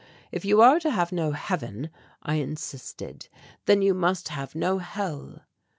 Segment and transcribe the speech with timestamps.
[0.31, 1.91] 'If you are to have no Heaven,'
[2.23, 3.29] I insisted,
[3.65, 5.41] 'then you must have no Hell.'